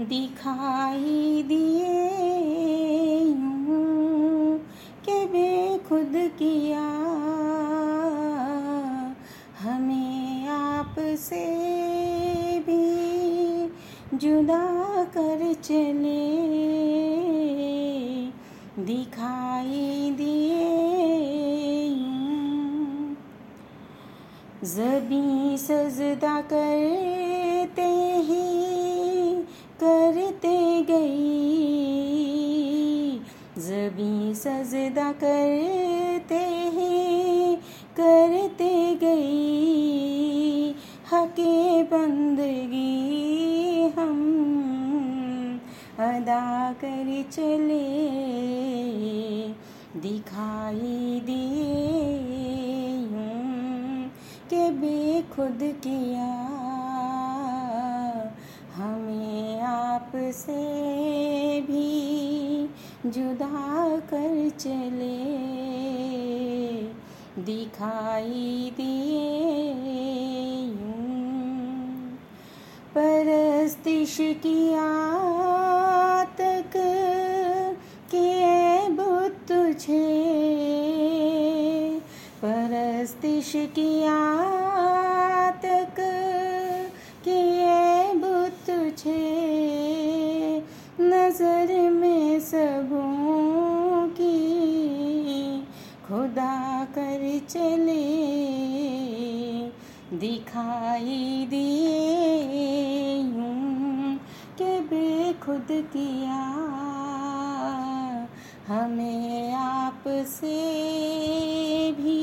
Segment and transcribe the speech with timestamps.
[0.00, 2.04] दिखाई दिए
[5.04, 6.86] के बेखुद किया।
[9.62, 11.44] हमें आपसे
[12.60, 12.86] भी
[14.16, 16.24] जुदा कर चले।
[18.84, 20.68] दिखाई दिए
[24.64, 27.90] जबी सजदा करते
[28.22, 28.71] ही
[29.84, 31.52] करते गई।
[33.58, 37.56] जबी सजदा करते हैं,
[38.00, 40.74] करते गई।
[41.12, 42.92] हके बंदगी
[43.98, 44.32] हम
[45.98, 48.12] अदा कर चले।
[50.00, 51.92] दिखाई दिए
[54.50, 56.61] के बेखुद किया
[60.12, 62.68] आप से भी
[63.06, 65.16] जुदा कर चले।
[67.42, 69.30] दिखाई दिए
[72.94, 74.88] परस्तिश किया
[76.24, 76.72] तक
[78.10, 80.08] किए बुत तुझे।
[82.44, 84.18] परस्तिश किया
[91.42, 94.38] नज़र में सबों की
[96.08, 98.02] खुदा कर चले।
[100.18, 104.14] दिखाई दिए यूँ
[104.58, 106.42] के बेखुद किया।
[108.68, 110.60] हमें आप से
[111.92, 112.22] भी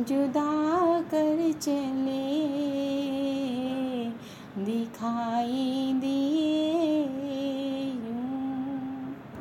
[0.00, 2.28] जुदा कर चले।
[4.64, 5.92] दिखाई